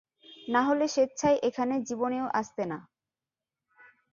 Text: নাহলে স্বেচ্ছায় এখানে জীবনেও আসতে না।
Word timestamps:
নাহলে 0.47 0.85
স্বেচ্ছায় 0.87 1.37
এখানে 1.43 1.75
জীবনেও 1.87 2.25
আসতে 2.33 2.63
না। 2.65 2.77